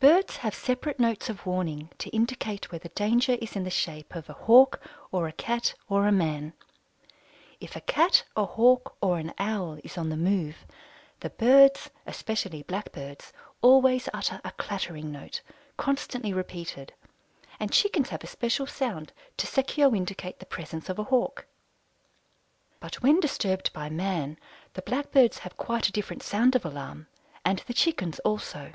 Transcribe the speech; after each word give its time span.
Birds 0.00 0.36
have 0.36 0.54
separate 0.54 1.00
notes 1.00 1.28
of 1.28 1.44
warning 1.44 1.90
to 1.98 2.08
indicate 2.10 2.70
whether 2.70 2.88
danger 2.90 3.32
is 3.42 3.56
in 3.56 3.64
the 3.64 3.68
shape 3.70 4.14
of 4.14 4.30
a 4.30 4.32
Hawk 4.32 4.80
or 5.10 5.26
a 5.26 5.32
Cat 5.32 5.74
or 5.88 6.06
a 6.06 6.12
man. 6.12 6.52
If 7.58 7.74
a 7.74 7.80
Cat, 7.80 8.22
a 8.36 8.44
Hawk, 8.46 8.94
or 9.00 9.18
an 9.18 9.34
Owl 9.38 9.80
is 9.82 9.98
on 9.98 10.08
the 10.08 10.16
move, 10.16 10.58
the 11.18 11.30
Birds, 11.30 11.90
especially 12.06 12.62
Blackbirds, 12.62 13.32
always 13.60 14.08
utter 14.14 14.40
a 14.44 14.52
clattering 14.52 15.10
note, 15.10 15.40
constantly 15.76 16.32
repeated, 16.32 16.94
and 17.58 17.72
Chickens 17.72 18.10
have 18.10 18.22
a 18.22 18.28
special 18.28 18.68
sound 18.68 19.12
to 19.36 19.82
indicate 19.96 20.38
the 20.38 20.46
presence 20.46 20.88
of 20.88 21.00
a 21.00 21.04
Hawk. 21.10 21.44
But 22.78 23.02
when 23.02 23.18
disturbed 23.18 23.72
by 23.72 23.88
man 23.90 24.38
the 24.74 24.82
Blackbirds 24.82 25.38
have 25.38 25.56
quite 25.56 25.88
a 25.88 25.92
different 25.92 26.22
sound 26.22 26.54
of 26.54 26.64
alarm 26.64 27.08
and 27.44 27.58
the 27.66 27.74
Chickens 27.74 28.20
also. 28.20 28.74